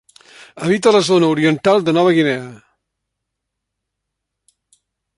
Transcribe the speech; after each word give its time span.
Habita 0.67 0.93
la 0.95 1.01
zona 1.09 1.29
oriental 1.35 1.85
de 1.89 1.95
Nova 1.99 2.15
Guinea. 2.19 2.49